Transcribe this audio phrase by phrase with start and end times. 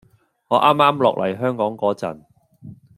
[0.47, 2.25] 我啱啱落嚟香港嗰陣